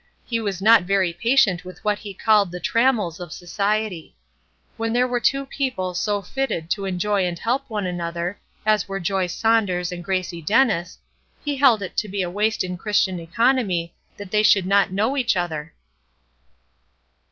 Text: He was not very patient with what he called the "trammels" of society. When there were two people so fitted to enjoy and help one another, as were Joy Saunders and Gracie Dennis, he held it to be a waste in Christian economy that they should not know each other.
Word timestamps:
He 0.25 0.39
was 0.39 0.63
not 0.63 0.81
very 0.81 1.13
patient 1.13 1.63
with 1.63 1.85
what 1.85 1.99
he 1.99 2.11
called 2.15 2.51
the 2.51 2.59
"trammels" 2.59 3.19
of 3.19 3.31
society. 3.31 4.15
When 4.75 4.93
there 4.93 5.07
were 5.07 5.19
two 5.19 5.45
people 5.45 5.93
so 5.93 6.23
fitted 6.23 6.71
to 6.71 6.85
enjoy 6.85 7.23
and 7.27 7.37
help 7.37 7.69
one 7.69 7.85
another, 7.85 8.39
as 8.65 8.87
were 8.87 8.99
Joy 8.99 9.27
Saunders 9.27 9.91
and 9.91 10.03
Gracie 10.03 10.41
Dennis, 10.41 10.97
he 11.45 11.57
held 11.57 11.83
it 11.83 11.95
to 11.97 12.07
be 12.07 12.23
a 12.23 12.31
waste 12.31 12.63
in 12.63 12.77
Christian 12.79 13.19
economy 13.19 13.93
that 14.17 14.31
they 14.31 14.41
should 14.41 14.65
not 14.65 14.91
know 14.91 15.15
each 15.15 15.37
other. 15.37 15.71